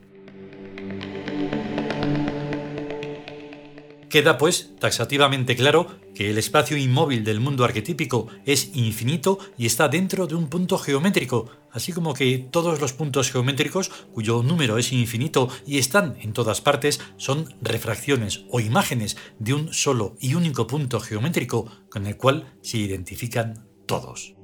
Queda, 4.14 4.38
pues, 4.38 4.70
taxativamente 4.78 5.56
claro 5.56 5.88
que 6.14 6.30
el 6.30 6.38
espacio 6.38 6.76
inmóvil 6.76 7.24
del 7.24 7.40
mundo 7.40 7.64
arquetípico 7.64 8.28
es 8.46 8.70
infinito 8.76 9.40
y 9.58 9.66
está 9.66 9.88
dentro 9.88 10.28
de 10.28 10.36
un 10.36 10.46
punto 10.46 10.78
geométrico, 10.78 11.50
así 11.72 11.90
como 11.90 12.14
que 12.14 12.38
todos 12.38 12.80
los 12.80 12.92
puntos 12.92 13.32
geométricos 13.32 13.88
cuyo 14.12 14.44
número 14.44 14.78
es 14.78 14.92
infinito 14.92 15.48
y 15.66 15.78
están 15.78 16.16
en 16.20 16.32
todas 16.32 16.60
partes 16.60 17.00
son 17.16 17.56
refracciones 17.60 18.44
o 18.50 18.60
imágenes 18.60 19.16
de 19.40 19.54
un 19.54 19.74
solo 19.74 20.14
y 20.20 20.36
único 20.36 20.68
punto 20.68 21.00
geométrico 21.00 21.66
con 21.90 22.06
el 22.06 22.16
cual 22.16 22.54
se 22.62 22.78
identifican 22.78 23.66
todos. 23.84 24.36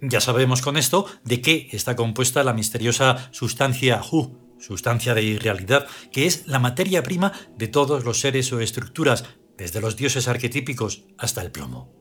Ya 0.00 0.20
sabemos 0.20 0.62
con 0.62 0.76
esto 0.76 1.06
de 1.24 1.40
qué 1.40 1.68
está 1.72 1.96
compuesta 1.96 2.44
la 2.44 2.52
misteriosa 2.52 3.28
sustancia 3.32 4.00
Hu, 4.08 4.43
sustancia 4.58 5.14
de 5.14 5.22
irrealidad, 5.22 5.86
que 6.12 6.26
es 6.26 6.46
la 6.46 6.58
materia 6.58 7.02
prima 7.02 7.32
de 7.56 7.68
todos 7.68 8.04
los 8.04 8.20
seres 8.20 8.52
o 8.52 8.60
estructuras, 8.60 9.24
desde 9.56 9.80
los 9.80 9.96
dioses 9.96 10.28
arquetípicos 10.28 11.04
hasta 11.18 11.42
el 11.42 11.50
plomo. 11.50 11.92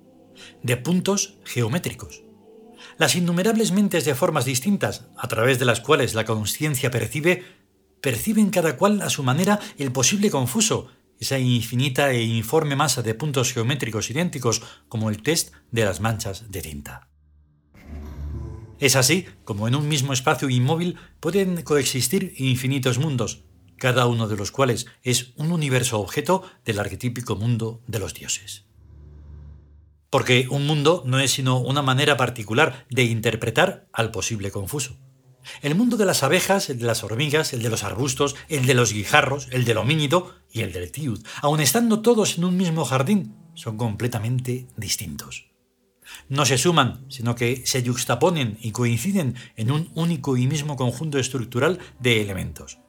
De 0.62 0.78
puntos 0.78 1.40
geométricos. 1.46 2.24
Las 2.98 3.16
innumerables 3.16 3.72
mentes 3.72 4.06
de 4.06 4.16
formas 4.16 4.46
distintas, 4.46 5.08
a 5.18 5.28
través 5.28 5.60
de 5.60 5.66
las 5.66 5.82
cuales 5.82 6.14
la 6.14 6.26
conciencia 6.26 6.92
percibe, 6.92 7.44
perciben 8.02 8.50
cada 8.50 8.78
cual 8.78 9.02
a 9.02 9.10
su 9.10 9.24
manera 9.24 9.60
el 9.78 9.92
posible 9.92 10.30
confuso, 10.30 10.90
esa 11.20 11.40
infinita 11.40 12.12
e 12.12 12.22
informe 12.22 12.76
masa 12.76 13.02
de 13.02 13.14
puntos 13.14 13.54
geométricos 13.54 14.10
idénticos 14.10 14.62
como 14.90 15.10
el 15.10 15.22
test 15.22 15.54
de 15.72 15.86
las 15.86 16.02
manchas 16.02 16.52
de 16.52 16.62
tinta. 16.62 17.13
Es 18.80 18.96
así 18.96 19.26
como 19.46 19.68
en 19.68 19.76
un 19.76 19.88
mismo 19.88 20.14
espacio 20.14 20.50
inmóvil 20.50 20.98
pueden 21.20 21.62
coexistir 21.62 22.34
infinitos 22.38 22.98
mundos, 22.98 23.44
cada 23.78 24.08
uno 24.08 24.28
de 24.28 24.38
los 24.38 24.52
cuales 24.52 24.88
es 25.04 25.34
un 25.36 25.52
universo 25.52 26.00
objeto 26.00 26.44
del 26.66 26.80
arquetípico 26.80 27.36
mundo 27.36 27.82
de 27.88 28.00
los 28.00 28.14
dioses. 28.14 28.66
Porque 30.10 30.48
un 30.50 30.68
mundo 30.68 31.04
no 31.06 31.20
es 31.20 31.32
sino 31.32 31.60
una 31.60 31.82
manera 31.82 32.18
particular 32.18 32.86
de 32.90 33.04
interpretar 33.04 33.88
al 33.94 34.12
posible 34.12 34.52
confuso. 34.52 34.98
El 35.62 35.76
mundo 35.76 35.98
de 35.98 36.06
las 36.06 36.24
abejas, 36.24 36.70
el 36.70 36.80
de 36.80 36.86
las 36.86 37.04
hormigas, 37.04 37.52
el 37.52 37.62
de 37.64 37.70
los 37.70 37.84
arbustos, 37.84 38.36
el 38.48 38.66
de 38.66 38.76
los 38.76 38.94
guijarros, 38.94 39.50
el 39.52 39.66
del 39.66 39.78
homínido 39.78 40.34
y 40.52 40.62
el 40.62 40.72
del 40.72 40.92
tiud, 40.92 41.26
aun 41.42 41.60
estando 41.60 42.02
todos 42.02 42.38
en 42.38 42.46
un 42.46 42.56
mismo 42.56 42.86
jardín, 42.86 43.36
son 43.54 43.76
completamente 43.76 44.68
distintos 44.78 45.53
no 46.30 46.46
se 46.46 46.58
suman, 46.58 47.06
sino 47.10 47.36
que 47.36 47.64
se 47.66 47.84
yuxtaponen 47.84 48.58
y 48.62 48.72
coinciden 48.72 49.36
en 49.56 49.72
un 49.72 49.92
único 49.96 50.38
y 50.38 50.48
mismo 50.48 50.76
conjunto 50.76 51.20
estructural 51.20 51.80
de 52.00 52.22
elementos. 52.22 52.80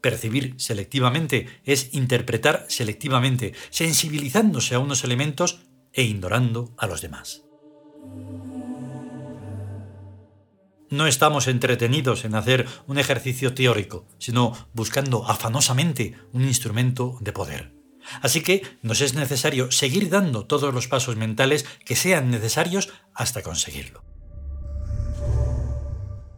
Percibir 0.00 0.54
selectivamente 0.58 1.46
es 1.64 1.94
interpretar 1.94 2.66
selectivamente, 2.68 3.54
sensibilizándose 3.70 4.74
a 4.74 4.78
unos 4.78 5.02
elementos 5.02 5.60
e 5.92 6.02
ignorando 6.02 6.74
a 6.76 6.86
los 6.86 7.00
demás. 7.00 7.42
No 10.90 11.06
estamos 11.06 11.48
entretenidos 11.48 12.24
en 12.24 12.34
hacer 12.34 12.68
un 12.86 12.98
ejercicio 12.98 13.54
teórico, 13.54 14.06
sino 14.18 14.52
buscando 14.74 15.26
afanosamente 15.26 16.14
un 16.32 16.44
instrumento 16.44 17.16
de 17.20 17.32
poder. 17.32 17.83
Así 18.22 18.42
que 18.42 18.62
nos 18.82 19.00
es 19.00 19.14
necesario 19.14 19.70
seguir 19.70 20.10
dando 20.10 20.46
todos 20.46 20.72
los 20.74 20.88
pasos 20.88 21.16
mentales 21.16 21.64
que 21.84 21.96
sean 21.96 22.30
necesarios 22.30 22.90
hasta 23.14 23.42
conseguirlo. 23.42 24.04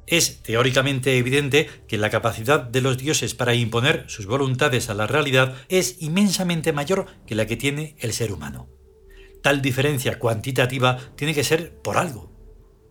Es 0.07 0.43
teóricamente 0.43 1.19
evidente 1.19 1.69
que 1.89 1.99
la 1.99 2.11
capacidad 2.11 2.61
de 2.61 2.81
los 2.81 2.97
dioses 2.97 3.35
para 3.35 3.55
imponer 3.55 4.05
sus 4.07 4.27
voluntades 4.27 4.89
a 4.89 4.95
la 4.95 5.09
realidad 5.09 5.57
es 5.69 5.97
inmensamente 6.01 6.73
mayor 6.73 7.07
que 7.27 7.35
la 7.35 7.47
que 7.47 7.57
tiene 7.57 7.97
el 7.99 8.13
ser 8.13 8.31
humano. 8.31 8.69
Tal 9.43 9.63
diferencia 9.63 10.19
cuantitativa 10.19 10.97
tiene 11.17 11.35
que 11.35 11.45
ser 11.45 11.77
por 11.83 11.99
algo. 11.99 12.33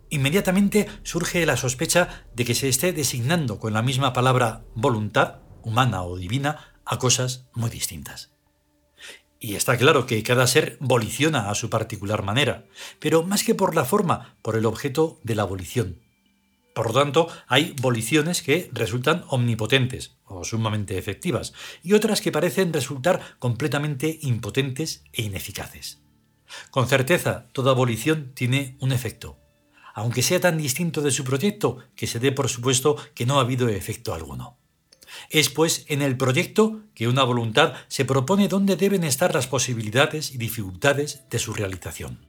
Inmediatamente 0.10 0.88
surge 1.04 1.46
la 1.46 1.58
sospecha 1.58 2.26
de 2.36 2.46
que 2.46 2.54
se 2.54 2.70
esté 2.70 2.92
designando 2.92 3.60
con 3.60 3.74
la 3.74 3.82
misma 3.82 4.12
palabra 4.14 4.66
voluntad, 4.76 5.40
humana 5.64 6.04
o 6.04 6.18
divina, 6.18 6.76
a 6.86 7.00
cosas 7.00 7.48
muy 7.54 7.70
distintas. 7.70 8.35
Y 9.40 9.56
está 9.56 9.78
claro 9.78 10.06
que 10.06 10.24
cada 10.24 10.48
ser 10.48 10.78
voliciona 10.80 11.50
a 11.50 11.56
su 11.56 11.70
particular 11.70 12.24
manera, 12.24 12.66
pero 13.00 13.24
más 13.24 13.44
que 13.44 13.56
por 13.56 13.76
la 13.76 13.86
forma, 13.86 14.36
por 14.42 14.56
el 14.56 14.66
objeto 14.66 15.20
de 15.24 15.36
la 15.36 15.44
volición. 15.44 16.00
Por 16.74 16.88
lo 16.88 16.94
tanto, 16.94 17.30
hay 17.48 17.74
voliciones 17.82 18.42
que 18.42 18.70
resultan 18.74 19.24
omnipotentes 19.30 20.18
o 20.26 20.44
sumamente 20.44 20.98
efectivas, 20.98 21.54
y 21.84 21.94
otras 21.94 22.20
que 22.20 22.32
parecen 22.32 22.74
resultar 22.74 23.22
completamente 23.40 24.20
impotentes 24.24 25.04
e 25.14 25.22
ineficaces. 25.22 26.02
Con 26.72 26.88
certeza, 26.88 27.48
toda 27.54 27.74
volición 27.74 28.34
tiene 28.34 28.76
un 28.80 28.92
efecto, 28.92 29.38
aunque 29.94 30.22
sea 30.22 30.42
tan 30.42 30.58
distinto 30.58 31.02
de 31.02 31.12
su 31.12 31.24
proyecto 31.24 31.80
que 31.96 32.08
se 32.08 32.20
dé 32.20 32.32
por 32.32 32.50
supuesto 32.50 32.98
que 33.14 33.26
no 33.26 33.38
ha 33.38 33.42
habido 33.42 33.70
efecto 33.70 34.14
alguno. 34.14 34.58
Es 35.30 35.50
pues 35.50 35.86
en 35.88 36.02
el 36.02 36.18
proyecto 36.18 36.82
que 36.94 37.08
una 37.08 37.24
voluntad 37.24 37.74
se 37.88 38.06
propone 38.06 38.48
dónde 38.48 38.76
deben 38.76 39.04
estar 39.04 39.34
las 39.34 39.48
posibilidades 39.48 40.32
y 40.32 40.38
dificultades 40.38 41.24
de 41.30 41.40
su 41.40 41.54
realización. 41.54 42.26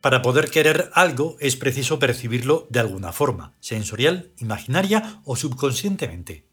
Para 0.00 0.22
poder 0.22 0.50
querer 0.50 0.90
algo 0.94 1.36
es 1.40 1.56
preciso 1.56 1.98
percibirlo 1.98 2.66
de 2.70 2.80
alguna 2.80 3.12
forma, 3.12 3.54
sensorial, 3.60 4.32
imaginaria 4.38 5.20
o 5.24 5.36
subconscientemente. 5.36 6.46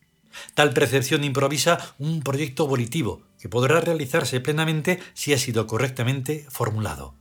Tal 0.54 0.74
percepción 0.74 1.24
improvisa 1.24 1.96
un 1.98 2.22
proyecto 2.22 2.68
volitivo 2.68 3.24
que 3.40 3.50
podrá 3.50 3.80
realizarse 3.80 4.42
plenamente 4.42 5.00
si 5.14 5.34
ha 5.34 5.38
sido 5.38 5.66
correctamente 5.66 6.46
formulado, 6.50 7.16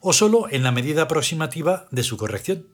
o 0.00 0.12
solo 0.12 0.48
en 0.50 0.62
la 0.62 0.70
medida 0.70 1.02
aproximativa 1.02 1.88
de 1.90 2.02
su 2.02 2.16
corrección. 2.16 2.66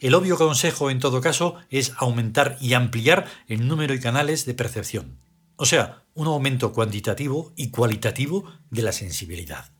El 0.00 0.14
obvio 0.14 0.36
consejo, 0.36 0.90
en 0.90 0.98
todo 0.98 1.20
caso, 1.20 1.56
es 1.70 1.92
aumentar 1.96 2.56
y 2.60 2.74
ampliar 2.74 3.26
el 3.48 3.66
número 3.66 3.94
y 3.94 4.00
canales 4.00 4.44
de 4.46 4.54
percepción, 4.54 5.18
o 5.56 5.66
sea, 5.66 6.04
un 6.14 6.26
aumento 6.26 6.72
cuantitativo 6.72 7.52
y 7.56 7.70
cualitativo 7.70 8.44
de 8.70 8.82
la 8.82 8.92
sensibilidad. 8.92 9.72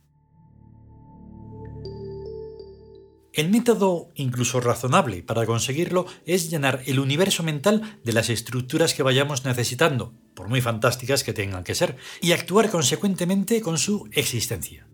El 3.33 3.49
método 3.49 4.11
incluso 4.15 4.61
razonable 4.61 5.23
para 5.23 5.47
conseguirlo 5.47 6.05
es 6.27 6.51
llenar 6.51 6.83
el 6.85 7.01
universo 7.01 7.43
mental 7.43 7.99
de 8.05 8.13
las 8.13 8.29
estructuras 8.29 8.93
que 8.93 9.03
vayamos 9.03 9.47
necesitando, 9.47 10.13
por 10.35 10.49
muy 10.49 10.61
fantásticas 10.61 11.25
que 11.25 11.33
tengan 11.33 11.65
que 11.65 11.75
ser, 11.75 11.97
y 12.21 12.33
actuar 12.33 12.71
consecuentemente 12.71 13.63
con 13.63 13.79
su 13.79 14.07
existencia. 14.13 14.87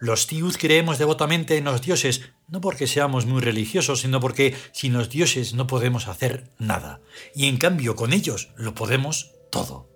Los 0.00 0.26
tiud 0.26 0.56
creemos 0.56 0.98
devotamente 0.98 1.56
en 1.56 1.64
los 1.64 1.80
dioses, 1.80 2.22
no 2.48 2.60
porque 2.60 2.86
seamos 2.86 3.26
muy 3.26 3.40
religiosos, 3.40 4.00
sino 4.00 4.20
porque 4.20 4.54
sin 4.72 4.92
los 4.92 5.10
dioses 5.10 5.54
no 5.54 5.66
podemos 5.66 6.08
hacer 6.08 6.50
nada, 6.58 7.00
y 7.34 7.46
en 7.46 7.56
cambio 7.56 7.96
con 7.96 8.12
ellos 8.12 8.50
lo 8.56 8.74
podemos 8.74 9.32
todo. 9.50 9.88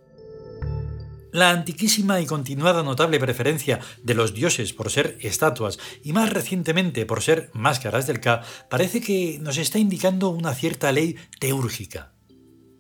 La 1.33 1.51
antiquísima 1.51 2.21
y 2.21 2.27
continuada 2.27 2.83
notable 2.83 3.21
preferencia 3.21 3.79
de 4.03 4.15
los 4.15 4.35
dioses 4.35 4.73
por 4.73 4.91
ser 4.91 5.17
estatuas 5.21 5.79
y 6.03 6.13
más 6.13 6.33
recientemente 6.33 7.07
por 7.07 7.23
ser 7.23 7.51
máscaras 7.53 8.09
del 8.09 8.21
Ka 8.21 8.43
parece 8.69 9.01
que 9.01 9.39
nos 9.41 9.57
está 9.57 9.79
indicando 9.79 10.31
una 10.31 10.55
cierta 10.55 10.91
ley 10.91 11.17
teúrgica. 11.39 12.15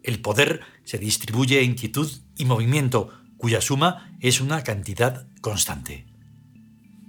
El 0.03 0.21
poder 0.21 0.62
se 0.83 0.99
distribuye 0.99 1.62
en 1.62 1.75
quietud 1.75 2.11
y 2.37 2.45
movimiento, 2.45 3.11
cuya 3.37 3.61
suma 3.61 4.17
es 4.21 4.41
una 4.41 4.65
cantidad 4.65 5.29
constante. 5.41 6.10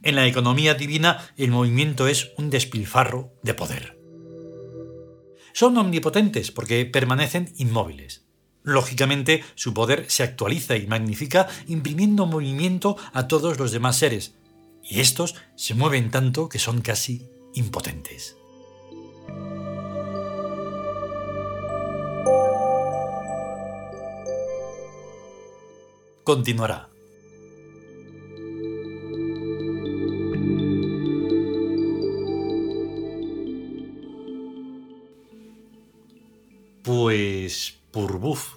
En 0.04 0.16
la 0.16 0.26
economía 0.26 0.74
divina 0.74 1.30
el 1.38 1.52
movimiento 1.52 2.08
es 2.08 2.32
un 2.38 2.50
despilfarro 2.50 3.34
de 3.44 3.54
poder. 3.54 4.00
Son 5.54 5.78
omnipotentes 5.78 6.52
porque 6.52 6.86
permanecen 6.86 7.54
inmóviles. 7.58 8.26
Lógicamente, 8.64 9.44
su 9.56 9.74
poder 9.74 10.06
se 10.10 10.24
actualiza 10.24 10.76
y 10.76 10.88
magnifica 10.88 11.48
imprimiendo 11.68 12.26
movimiento 12.26 12.96
a 13.14 13.28
todos 13.28 13.60
los 13.60 13.72
demás 13.72 13.98
seres, 13.98 14.36
y 14.84 15.00
estos 15.00 15.36
se 15.56 15.74
mueven 15.74 16.10
tanto 16.12 16.50
que 16.50 16.60
son 16.60 16.82
casi 16.82 17.28
impotentes. 17.54 18.38
Continuará. 26.24 26.91
Pues 37.52 37.76
Purbuf. 37.92 38.54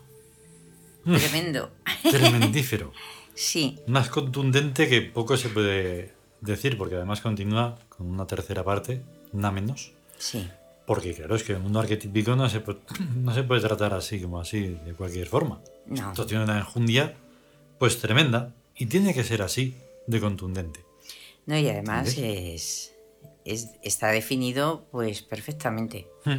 Tremendo. 1.05 1.71
Tremendífero. 2.03 2.93
sí. 3.35 3.79
Más 3.89 4.09
contundente 4.09 4.89
que 4.89 5.03
poco 5.03 5.37
se 5.37 5.49
puede 5.49 6.15
decir, 6.41 6.79
porque 6.79 6.95
además 6.95 7.21
continúa 7.21 7.77
con 7.89 8.09
una 8.09 8.27
tercera 8.27 8.63
parte, 8.65 9.03
nada 9.33 9.51
menos. 9.51 9.91
Sí. 10.17 10.49
Porque 10.87 11.13
claro, 11.13 11.35
es 11.35 11.43
que 11.43 11.55
el 11.55 11.59
mundo 11.61 11.81
arquetípico 11.81 12.37
no 12.37 12.49
se, 12.49 12.61
puede, 12.61 12.79
no 13.17 13.35
se 13.35 13.43
puede 13.43 13.61
tratar 13.63 13.95
así 13.95 14.21
como 14.21 14.39
así, 14.41 14.79
de 14.85 14.95
cualquier 14.95 15.27
forma. 15.27 15.61
No. 15.87 16.11
Esto 16.11 16.25
tiene 16.27 16.45
una 16.45 16.59
enjundia 16.59 17.17
pues 17.79 17.99
tremenda 17.99 18.55
y 18.77 18.87
tiene 18.87 19.13
que 19.13 19.25
ser 19.25 19.43
así, 19.43 19.75
de 20.07 20.21
contundente. 20.21 20.85
No, 21.47 21.59
y 21.59 21.69
además 21.69 22.17
es, 22.17 22.95
es- 23.45 23.71
está 23.83 24.09
definido 24.09 24.87
pues 24.93 25.23
perfectamente. 25.23 26.07
Hmm. 26.25 26.37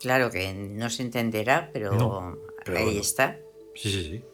Claro 0.00 0.30
que 0.30 0.52
no 0.52 0.90
se 0.90 1.02
entenderá, 1.02 1.70
pero, 1.72 1.92
No, 1.94 2.36
pero 2.64 2.78
ahí 2.78 2.84
bueno. 2.84 3.00
está. 3.00 3.38
Sí, 3.74 3.90
sí, 3.90 4.02
sí. 4.02 4.24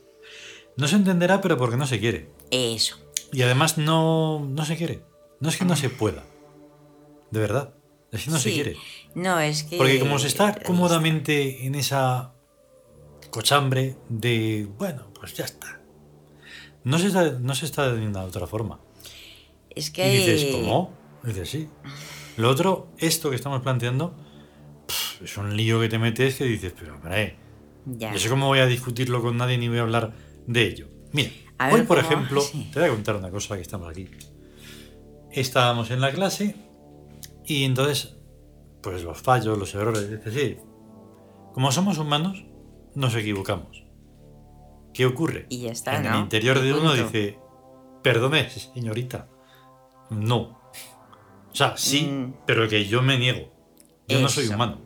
No 0.76 0.88
se 0.88 0.96
entenderá, 0.96 1.40
pero 1.40 1.56
porque 1.56 1.76
no 1.76 1.86
se 1.86 2.00
quiere. 2.00 2.28
Eso. 2.50 2.96
Y 3.32 3.42
además 3.42 3.78
no, 3.78 4.40
no 4.40 4.64
se 4.64 4.76
quiere. 4.76 5.02
No 5.40 5.48
es 5.48 5.56
que 5.56 5.64
no 5.64 5.76
se 5.76 5.90
pueda. 5.90 6.24
De 7.30 7.40
verdad. 7.40 7.74
Es 8.10 8.24
que 8.24 8.30
no 8.30 8.38
se 8.38 8.52
quiere. 8.52 8.76
No, 9.14 9.40
es 9.40 9.62
que... 9.64 9.76
Porque 9.78 9.98
como 9.98 10.18
se 10.18 10.28
está 10.28 10.54
cómodamente 10.62 11.66
en 11.66 11.74
esa 11.74 12.34
cochambre 13.30 13.96
de, 14.08 14.68
bueno, 14.76 15.10
pues 15.14 15.34
ya 15.34 15.44
está. 15.44 15.80
No 16.84 16.98
se 16.98 17.06
está, 17.06 17.30
no 17.30 17.54
se 17.54 17.64
está 17.64 17.90
de 17.90 18.00
ninguna 18.00 18.24
otra 18.24 18.46
forma. 18.46 18.80
Es 19.70 19.90
que 19.90 20.12
Y 20.12 20.16
dices, 20.18 20.54
¿cómo? 20.54 20.92
Y 21.24 21.28
dices, 21.28 21.48
sí. 21.48 21.68
Lo 22.36 22.50
otro, 22.50 22.88
esto 22.98 23.30
que 23.30 23.36
estamos 23.36 23.62
planteando, 23.62 24.14
es 25.24 25.36
un 25.36 25.56
lío 25.56 25.80
que 25.80 25.88
te 25.88 25.98
metes 25.98 26.36
que 26.36 26.44
dices, 26.44 26.72
pero 26.78 26.94
hombre, 26.96 27.36
Ya. 27.86 28.12
yo 28.12 28.18
sé 28.18 28.28
cómo 28.28 28.46
voy 28.46 28.60
a 28.60 28.66
discutirlo 28.66 29.22
con 29.22 29.36
nadie 29.36 29.58
ni 29.58 29.68
voy 29.68 29.78
a 29.78 29.82
hablar 29.82 30.12
de 30.46 30.66
ello. 30.66 30.88
Mira, 31.12 31.30
A 31.58 31.68
hoy 31.68 31.80
ver 31.80 31.86
por 31.86 31.98
ejemplo, 31.98 32.40
sí. 32.40 32.70
te 32.72 32.80
voy 32.80 32.88
a 32.88 32.92
contar 32.92 33.16
una 33.16 33.30
cosa 33.30 33.56
que 33.56 33.62
estamos 33.62 33.88
aquí. 33.88 34.08
Estábamos 35.30 35.90
en 35.90 36.00
la 36.00 36.12
clase 36.12 36.56
y 37.46 37.64
entonces, 37.64 38.16
pues 38.82 39.02
los 39.02 39.20
fallos, 39.20 39.58
los 39.58 39.74
errores, 39.74 40.10
dices, 40.10 40.34
sí, 40.34 40.56
como 41.54 41.72
somos 41.72 41.98
humanos, 41.98 42.44
nos 42.94 43.14
equivocamos. 43.14 43.84
¿Qué 44.92 45.06
ocurre? 45.06 45.46
Y 45.48 45.62
ya 45.62 45.70
está, 45.72 45.96
en 45.96 46.02
¿no? 46.04 46.14
el 46.14 46.20
interior 46.20 46.60
de 46.60 46.72
uno 46.72 46.90
punto. 46.90 47.04
dice, 47.04 47.38
perdone, 48.02 48.50
señorita, 48.50 49.28
no. 50.10 50.60
O 51.50 51.54
sea, 51.54 51.76
sí, 51.76 52.02
Mm. 52.06 52.34
pero 52.46 52.68
que 52.68 52.84
yo 52.86 53.00
me 53.02 53.18
niego. 53.18 53.50
Yo 54.08 54.20
no 54.20 54.28
soy 54.28 54.48
humano. 54.48 54.80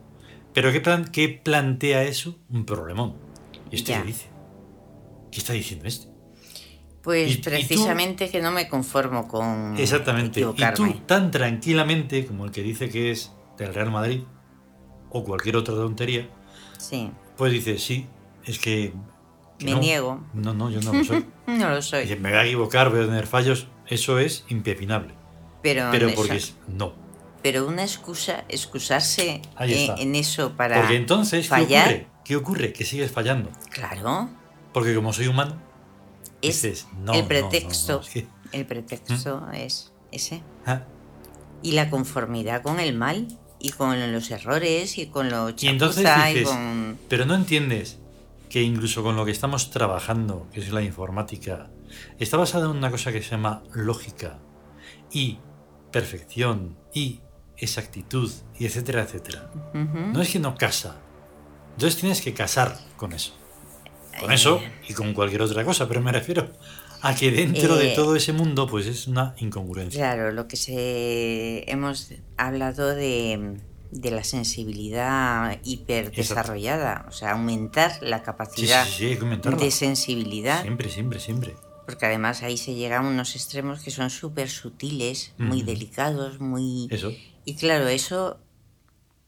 Pero 0.56 0.72
¿qué, 0.72 0.80
plan- 0.80 1.04
qué 1.12 1.28
plantea 1.28 2.04
eso? 2.04 2.38
Un 2.48 2.64
problemón. 2.64 3.12
¿Y 3.70 3.76
Ya. 3.82 4.00
qué 4.00 4.06
dice? 4.06 4.26
¿Qué 5.30 5.38
está 5.40 5.52
diciendo 5.52 5.84
este? 5.86 6.08
Pues 7.02 7.28
y- 7.28 7.32
y 7.34 7.36
tú- 7.36 7.50
precisamente 7.50 8.30
que 8.30 8.40
no 8.40 8.50
me 8.52 8.66
conformo 8.66 9.28
con 9.28 9.76
Exactamente. 9.76 10.40
Y 10.40 10.44
tú 10.74 10.94
tan 11.04 11.30
tranquilamente 11.30 12.24
como 12.24 12.46
el 12.46 12.52
que 12.52 12.62
dice 12.62 12.88
que 12.88 13.10
es 13.10 13.32
del 13.58 13.74
Real 13.74 13.90
Madrid 13.90 14.22
o 15.10 15.22
cualquier 15.24 15.56
otra 15.56 15.74
tontería, 15.74 16.26
Sí, 16.78 17.10
pues 17.36 17.52
dices, 17.52 17.82
sí, 17.84 18.06
es 18.46 18.58
que... 18.58 18.94
que 19.58 19.66
me 19.66 19.72
no. 19.72 19.78
niego. 19.80 20.24
No, 20.32 20.54
no, 20.54 20.70
yo 20.70 20.80
no 20.80 20.94
lo 20.94 21.04
soy. 21.04 21.26
No 21.46 21.68
lo 21.68 21.82
soy. 21.82 22.04
Dice, 22.04 22.16
me 22.16 22.30
voy 22.30 22.38
a 22.38 22.44
equivocar, 22.46 22.88
voy 22.90 23.00
a 23.02 23.04
tener 23.06 23.26
fallos. 23.26 23.68
Eso 23.88 24.18
es 24.18 24.46
impepinable. 24.48 25.12
Pero, 25.62 25.88
Pero 25.92 26.08
porque 26.14 26.36
es 26.36 26.56
no. 26.66 26.94
Pero 27.46 27.64
una 27.68 27.84
excusa, 27.84 28.44
excusarse 28.48 29.40
en, 29.60 30.16
eso 30.16 30.56
para 30.56 30.80
Porque 30.80 30.96
entonces, 30.96 31.44
¿qué 31.44 31.48
fallar, 31.48 31.86
ocurre? 31.86 32.06
¿Qué 32.24 32.34
ocurre? 32.34 32.72
Que 32.72 32.84
sigues 32.84 33.12
fallando. 33.12 33.50
claro, 33.70 34.28
Porque 34.72 34.96
como 34.96 35.12
soy 35.12 35.28
humano, 35.28 35.54
es 36.42 36.60
dices, 36.62 36.88
no, 37.04 37.12
el 37.14 37.24
pretexto. 37.24 37.92
no, 37.92 37.98
no, 38.00 38.04
es 38.04 38.10
que- 38.10 38.26
El 38.50 38.66
pretexto 38.66 39.46
es 39.52 39.92
ese. 40.10 40.42
ah. 40.66 40.82
Y 41.62 41.70
la 41.72 41.88
conformidad 41.88 42.62
con 42.62 42.80
el 42.80 42.96
mal 42.96 43.28
y 43.60 43.70
con 43.70 44.12
los 44.12 44.28
errores 44.32 44.98
y 44.98 45.06
con 45.06 45.30
lo 45.30 45.50
Y 45.50 45.68
entonces 45.68 46.04
y 46.04 46.28
dices, 46.34 46.48
con... 46.48 46.98
pero 47.08 47.26
no 47.26 47.36
entiendes 47.36 48.00
que 48.50 48.62
incluso 48.62 49.04
con 49.04 49.14
lo 49.14 49.24
que 49.24 49.30
estamos 49.30 49.70
trabajando, 49.70 50.48
que 50.52 50.58
es 50.58 50.72
la 50.72 50.82
informática, 50.82 51.70
está 52.18 52.38
basada 52.38 52.64
en 52.68 52.76
una 52.76 52.90
cosa 52.90 53.12
que 53.12 53.22
se 53.22 53.30
llama 53.30 53.62
lógica 53.72 54.40
y 55.12 55.38
perfección 55.92 56.76
y 56.92 57.20
exactitud 57.58 58.30
y 58.58 58.66
etcétera, 58.66 59.02
etcétera. 59.02 59.50
No 59.74 60.20
es 60.22 60.30
que 60.30 60.38
no 60.38 60.54
casa. 60.56 60.96
Entonces 61.74 61.98
tienes 62.00 62.20
que 62.22 62.32
casar 62.34 62.78
con 62.96 63.12
eso. 63.12 63.32
Con 64.20 64.30
Eh. 64.30 64.34
eso 64.34 64.60
y 64.88 64.94
con 64.94 65.12
cualquier 65.14 65.42
otra 65.42 65.64
cosa, 65.64 65.86
pero 65.88 66.00
me 66.00 66.10
refiero 66.12 66.50
a 67.02 67.14
que 67.14 67.30
dentro 67.30 67.76
de 67.76 67.92
Eh. 67.92 67.94
todo 67.94 68.16
ese 68.16 68.32
mundo 68.32 68.66
pues 68.66 68.86
es 68.86 69.06
una 69.06 69.34
incongruencia. 69.38 70.00
Claro, 70.00 70.32
lo 70.32 70.48
que 70.48 70.56
se 70.56 71.70
hemos 71.70 72.12
hablado 72.38 72.94
de, 72.94 73.58
de 73.90 74.10
la 74.10 74.24
sensibilidad 74.24 75.58
hiperdesarrollada, 75.64 77.04
o 77.08 77.12
sea, 77.12 77.32
aumentar 77.32 77.98
la 78.02 78.18
sí, 78.18 78.24
capacidad 78.24 78.84
sí, 78.86 79.16
sí, 79.18 79.56
de 79.58 79.70
sensibilidad, 79.70 80.62
Siempre, 80.62 80.88
siempre, 80.88 81.20
siempre. 81.20 81.54
porque 81.84 82.06
además 82.06 82.42
ahí 82.42 82.56
se 82.56 82.74
llega 82.74 82.98
a 82.98 83.00
unos 83.02 83.36
extremos 83.36 83.80
que 83.82 83.90
son 83.90 84.08
súper 84.10 84.48
sutiles, 84.48 85.34
muy 85.38 85.62
delicados, 85.62 86.40
muy... 86.40 86.88
Eso. 86.90 87.12
Y 87.46 87.54
claro, 87.54 87.88
eso 87.88 88.38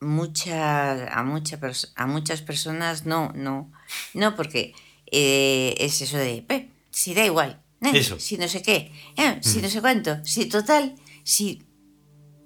mucha, 0.00 1.07
a, 1.18 1.22
mucha 1.24 1.59
a 1.96 2.07
muchas 2.07 2.42
personas 2.42 3.07
no, 3.07 3.33
no, 3.35 3.72
no, 4.14 4.37
porque 4.37 4.74
eh, 5.11 5.74
es 5.78 6.02
eso 6.02 6.18
de, 6.18 6.42
"Pe, 6.46 6.70
si 6.90 7.14
da 7.14 7.24
igual, 7.24 7.62
eh, 7.81 7.90
Eso. 7.94 8.18
si 8.18 8.37
no 8.37 8.46
sé 8.48 8.61
qué, 8.62 8.92
eh, 9.16 9.38
si 9.40 9.59
Mm. 9.59 9.62
no 9.62 9.68
sé 9.70 9.81
cuánto, 9.81 10.24
si 10.24 10.46
total, 10.46 10.94
si... 11.24 11.62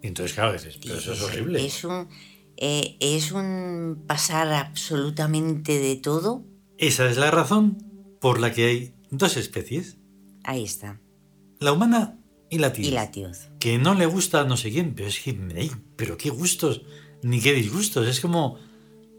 Entonces, 0.03 0.35
claro, 0.35 0.53
dices, 0.53 0.79
pero 0.81 0.99
eso 0.99 1.13
es 1.13 1.23
horrible. 1.23 1.65
Es 1.65 1.85
un, 1.85 2.09
eh, 2.57 2.97
es 3.01 3.33
un 3.33 4.05
pasar 4.07 4.53
absolutamente 4.53 5.79
de 5.79 5.97
todo. 5.97 6.45
Esa 6.79 7.07
es 7.09 7.17
la 7.17 7.31
razón 7.31 7.79
por 8.21 8.41
la 8.41 8.53
que 8.53 8.67
hay 8.67 8.95
dos 9.11 9.37
especies, 9.37 9.97
Ahí 10.45 10.65
está. 10.65 11.01
la 11.61 11.73
humana 11.73 12.19
y 12.53 12.59
la 12.59 12.69
Y 12.69 12.73
tía. 12.73 12.91
la 12.93 13.11
tioz. 13.11 13.49
Que 13.59 13.79
no 13.79 13.95
le 13.95 14.07
gusta 14.07 14.43
a 14.43 14.45
no 14.45 14.57
sé 14.57 14.71
quién, 14.71 14.95
pero 14.95 15.09
es 15.09 15.19
que, 15.21 15.31
ey, 15.57 15.71
pero 15.97 16.17
qué 16.17 16.31
gustos, 16.31 16.83
ni 17.23 17.41
qué 17.41 17.53
disgustos. 17.55 18.07
Es 18.07 18.21
como, 18.21 18.59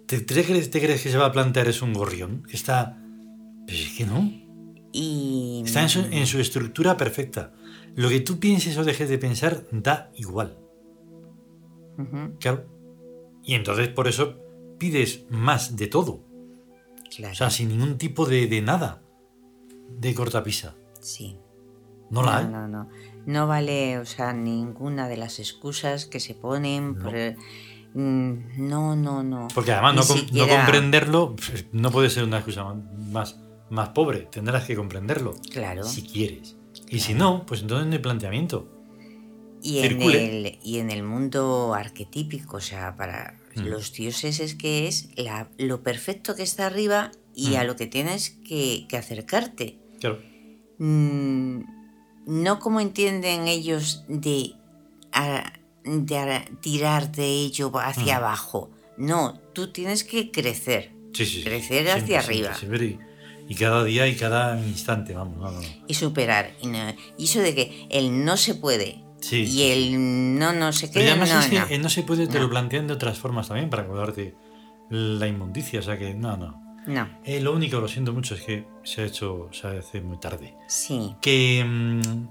¿te, 0.06 0.22
te 0.22 0.43
crees, 0.46 0.69
te 0.69 0.80
crees 0.80 1.02
que 1.02 1.10
se 1.12 1.17
va 1.17 1.26
a 1.26 1.32
plantear 1.32 1.67
es 1.67 1.82
un 1.82 1.93
gorrión? 1.93 2.43
Que 2.43 2.56
está... 2.56 2.98
Pero 3.65 3.80
es 3.80 3.89
que 3.98 4.06
no. 4.06 4.32
Y... 4.91 5.63
Está 5.65 5.82
en 5.82 5.89
su, 5.89 6.00
en 6.02 6.28
su 6.28 6.39
estructura 6.39 6.96
perfecta. 6.96 7.54
Lo 7.96 8.10
que 8.10 8.19
tú 8.22 8.39
pienses 8.39 8.78
o 8.78 8.84
dejes 8.84 9.10
de 9.10 9.17
pensar 9.17 9.65
da 9.72 10.12
igual. 10.15 10.58
Claro. 12.39 12.65
Y 13.43 13.56
entonces 13.56 13.89
por 13.89 14.08
eso 14.08 14.39
pides 14.80 15.26
más 15.30 15.76
de 15.76 15.88
todo. 15.88 16.24
claro, 17.15 17.34
O 17.34 17.36
sea, 17.36 17.50
sin 17.50 17.69
ningún 17.69 17.98
tipo 17.98 18.26
de, 18.26 18.48
de 18.48 18.62
nada. 18.62 19.02
De 20.00 20.13
cortapisa. 20.13 20.76
sí. 21.02 21.38
No 22.10 22.22
la 22.22 22.38
hay. 22.38 22.46
No, 22.46 22.67
no. 22.67 22.89
No 23.26 23.48
vale, 23.48 23.98
o 24.00 24.06
sea, 24.06 24.34
ninguna 24.34 25.08
de 25.08 25.18
las 25.18 25.40
excusas 25.40 26.06
que 26.06 26.20
se 26.20 26.34
ponen. 26.36 26.96
No. 26.98 27.04
por 27.04 27.16
el- 27.16 27.38
Mm, 27.96 28.68
no, 28.68 28.96
no, 28.96 29.22
no. 29.22 29.50
Porque 29.54 29.72
además 29.72 30.10
no, 30.10 30.16
no 30.32 30.48
comprenderlo 30.48 31.36
no 31.74 31.92
puede 31.92 32.10
ser 32.10 32.24
una 32.24 32.38
excusa 32.38 32.64
más, 33.12 33.38
más 33.70 33.90
pobre. 33.90 34.22
Tendrás 34.32 34.66
que 34.66 34.76
comprenderlo. 34.76 35.36
Claro. 35.52 35.84
Si 35.84 36.02
quieres. 36.02 36.56
Y 36.90 37.02
si 37.02 37.14
no, 37.14 37.46
pues 37.46 37.62
entonces 37.62 37.86
no 37.86 37.94
hay 37.94 38.00
planteamiento. 38.00 38.68
Y 39.62 39.78
en, 39.80 40.02
el, 40.02 40.60
y 40.64 40.80
en 40.80 40.90
el 40.90 41.04
mundo 41.04 41.76
arquetípico, 41.76 42.58
o 42.58 42.62
sea, 42.62 42.96
para 42.96 43.40
Mm. 43.56 43.66
los 43.68 43.94
dioses 43.94 44.40
es 44.40 44.56
que 44.56 44.88
es 44.88 45.10
la- 45.16 45.48
lo 45.60 45.84
perfecto 45.84 46.36
que 46.36 46.42
está 46.42 46.66
arriba 46.66 47.12
y 47.36 47.52
Mm. 47.52 47.56
a 47.58 47.64
lo 47.64 47.76
que 47.76 47.86
tienes 47.86 48.32
que, 48.32 48.88
que 48.90 48.98
acercarte. 48.98 49.78
Claro. 50.00 50.20
Mm, 50.80 51.60
no 52.26 52.60
como 52.60 52.80
entienden 52.80 53.48
ellos 53.48 54.04
de, 54.08 54.54
a- 55.12 55.54
de 55.84 56.18
a- 56.18 56.46
tirar 56.62 57.12
de 57.12 57.26
ello 57.26 57.72
hacia 57.80 58.16
Mm. 58.16 58.18
abajo. 58.18 58.70
No, 58.98 59.40
tú 59.54 59.72
tienes 59.72 60.04
que 60.04 60.32
crecer. 60.32 60.92
Sí, 61.14 61.26
sí, 61.26 61.38
sí. 61.38 61.44
Crecer 61.44 61.90
hacia 61.90 62.22
siempre, 62.22 62.48
arriba. 62.48 62.56
siempre. 62.56 62.86
Y, 62.86 63.00
y 63.54 63.56
cada 63.56 63.84
día 63.84 64.08
y 64.08 64.16
cada 64.16 64.60
instante, 64.60 65.14
vamos. 65.14 65.38
No. 65.54 65.60
y 65.88 65.94
superar. 65.94 66.52
Y, 66.62 66.68
no- 66.68 66.94
y 67.18 67.24
eso 67.26 67.40
de 67.40 67.54
que 67.56 67.88
el 67.90 68.24
no 68.24 68.38
se 68.38 68.56
puede 68.56 69.04
Sí, 69.20 69.44
y 69.44 69.72
el 69.72 70.38
no 70.40 70.52
no 70.54 70.72
se 70.74 70.88
además 70.88 71.30
no, 71.30 71.40
es 71.40 71.46
que 71.48 71.60
no. 71.60 71.66
eh, 71.70 71.80
no 71.80 71.90
se 71.90 72.04
puede, 72.04 72.28
te 72.28 72.36
No. 72.40 72.44
lo 72.44 72.50
plantean 72.50 72.88
de 72.88 72.94
otras 72.94 73.18
formas 73.20 73.48
también 73.48 73.70
para 73.70 73.84
acordarte 73.84 74.36
la 74.90 75.28
inmundicia. 75.28 75.80
O 75.80 75.84
sea 75.84 75.98
que, 75.98 76.14
no, 76.14 76.36
no. 76.38 76.62
No, 76.88 77.08
Eh, 77.24 77.39
lo 77.39 77.54
único, 77.54 77.80
lo 77.80 77.88
siento 77.88 78.12
mucho, 78.13 78.36
es 78.36 78.41
que 78.41 78.65
se 78.84 79.02
ha 79.02 79.06
hecho, 79.06 79.50
se 79.52 79.67
hace 79.67 80.02
muy 80.02 80.19
tarde. 80.19 80.56
sí. 80.67 81.15
Que 81.22 81.63
mm, 81.65 82.28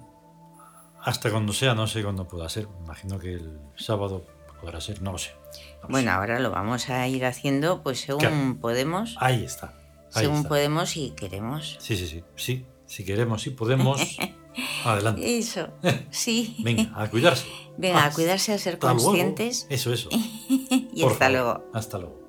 hasta 1.05 1.31
cuando 1.31 1.53
sea, 1.53 1.75
no 1.75 1.87
sé 1.87 2.03
cuándo 2.03 2.29
pueda 2.29 2.49
ser. 2.49 2.69
Imagino 2.85 3.19
que 3.19 3.35
el 3.35 3.59
sábado 3.77 4.25
podrá 4.61 4.81
ser, 4.81 5.03
no 5.03 5.13
lo 5.13 5.19
sé. 5.19 5.31
No 5.77 5.83
lo 5.83 5.89
Bueno, 5.89 6.13
ahora 6.13 6.39
lo 6.39 6.51
vamos 6.51 6.89
a 6.91 7.09
ir 7.09 7.25
haciendo 7.25 7.83
pues 7.83 8.01
según 8.01 8.21
Claro. 8.21 8.57
podemos. 8.61 9.17
Ahí 9.19 9.43
está. 9.45 9.75
Ahí 10.15 10.25
según 10.25 10.37
está. 10.39 10.49
podemos 10.51 10.97
y 10.97 11.11
queremos. 11.13 11.77
Sí, 11.81 11.97
sí, 11.97 12.07
sí. 12.07 12.23
Sí, 12.37 12.67
si 12.87 13.05
queremos, 13.05 13.43
si 13.43 13.51
podemos. 13.51 14.01
adelante. 14.85 15.39
Eso, 15.39 15.69
sí. 16.11 16.57
Venga, 16.63 16.93
a 16.95 17.09
cuidarse. 17.09 17.47
Venga, 17.79 18.05
a 18.05 18.13
cuidarse, 18.13 18.53
a 18.53 18.59
ser 18.59 18.79
luego. 18.81 18.99
conscientes 19.03 19.67
Eso, 19.71 19.93
eso. 19.93 20.11
y 20.49 21.03
Por 21.03 21.13
hasta 21.13 21.25
favor. 21.25 21.33
luego. 21.33 21.71
Hasta 21.73 21.99
luego. 21.99 22.22